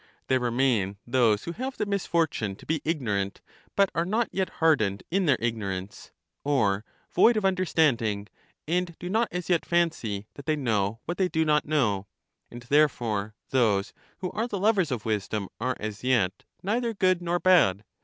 [0.29, 3.39] There remain those who have the misfortune to be ignorant,
[3.75, 6.09] but are not yet hardened in their ignorance,
[6.43, 8.27] or void of under standing,
[8.67, 12.07] and do not as yet fancy that they know what they do not know:
[12.49, 17.37] and therefore those who are the lovers of wisdom are as yet neither good nor
[17.37, 17.83] bad.